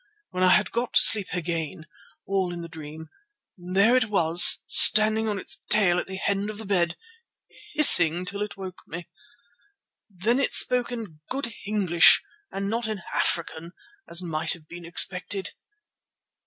When 0.31 0.41
I 0.41 0.49
had 0.55 0.71
got 0.71 0.93
to 0.93 0.99
sleep 0.99 1.27
again, 1.31 1.85
all 2.25 2.51
in 2.51 2.63
the 2.63 2.67
dream, 2.67 3.09
there 3.55 3.95
it 3.95 4.05
was 4.09 4.63
standing 4.65 5.27
on 5.27 5.37
its 5.37 5.61
tail 5.69 5.99
at 5.99 6.07
the 6.07 6.19
end 6.25 6.49
of 6.49 6.57
the 6.57 6.65
bed, 6.65 6.97
hissing 7.75 8.25
till 8.25 8.41
it 8.41 8.57
woke 8.57 8.81
me. 8.87 9.07
Then 10.09 10.39
it 10.39 10.55
spoke 10.55 10.91
in 10.91 11.19
good 11.29 11.53
English 11.67 12.23
and 12.51 12.67
not 12.67 12.87
in 12.87 13.03
African 13.13 13.73
as 14.09 14.23
might 14.23 14.53
have 14.53 14.67
been 14.67 14.85
expected. 14.85 15.51